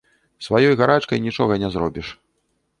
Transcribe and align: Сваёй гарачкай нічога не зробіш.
Сваёй 0.45 0.75
гарачкай 0.79 1.23
нічога 1.27 1.61
не 1.67 1.73
зробіш. 1.79 2.07